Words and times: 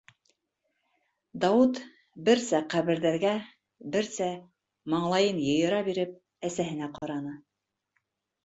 -Дауыт, 1.45 1.81
берсә 2.29 2.61
ҡәберҙәргә, 2.75 3.33
берсә, 3.97 4.31
маңлайын 4.95 5.43
йыйыра 5.51 5.83
биреп, 5.91 6.17
әсәһенә 6.51 6.89
ҡараны. 6.99 7.37